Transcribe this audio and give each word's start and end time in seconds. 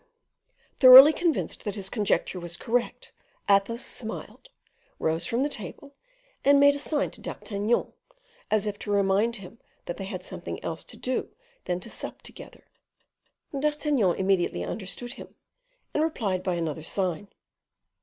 Thoroughly 0.77 1.13
convinced 1.13 1.63
that 1.63 1.75
his 1.75 1.87
conjecture 1.87 2.39
was 2.39 2.57
correct, 2.57 3.11
Athos 3.47 3.85
smiled, 3.85 4.49
rose 4.97 5.27
from 5.27 5.43
the 5.43 5.47
table, 5.47 5.93
and 6.43 6.59
made 6.59 6.73
a 6.73 6.79
sign 6.79 7.11
to 7.11 7.21
D'Artagnan, 7.21 7.93
as 8.49 8.65
if 8.65 8.79
to 8.79 8.89
remind 8.91 9.35
him 9.35 9.59
that 9.85 9.97
they 9.97 10.05
had 10.05 10.25
something 10.25 10.59
else 10.63 10.83
to 10.85 10.97
do 10.97 11.29
than 11.65 11.79
to 11.81 11.89
sup 11.91 12.23
together. 12.23 12.63
D'Artagnan 13.51 14.15
immediately 14.15 14.63
understood 14.63 15.13
him, 15.13 15.35
and 15.93 16.01
replied 16.01 16.41
by 16.41 16.55
another 16.55 16.81
sign. 16.81 17.27